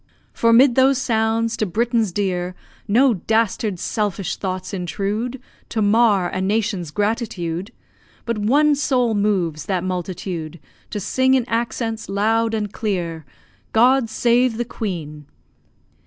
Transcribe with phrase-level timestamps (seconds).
[0.33, 2.55] For 'mid those sounds, to Britons dear,
[2.87, 5.39] No dastard selfish thoughts intrude
[5.69, 7.69] To mar a nation's gratitude:
[8.25, 10.59] But one soul moves that multitude
[10.89, 13.25] To sing in accents loud and clear
[13.73, 15.27] God save the Queen!